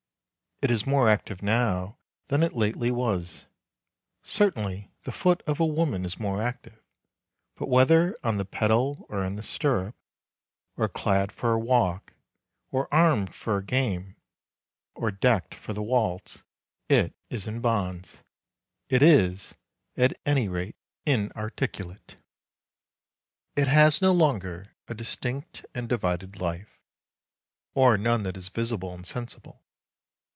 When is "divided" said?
25.89-26.39